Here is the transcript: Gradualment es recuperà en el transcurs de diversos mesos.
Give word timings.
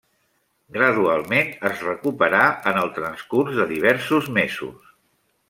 Gradualment 0.77 1.51
es 1.69 1.83
recuperà 1.89 2.41
en 2.73 2.81
el 2.85 2.91
transcurs 2.97 3.61
de 3.61 3.69
diversos 3.75 4.33
mesos. 4.41 4.91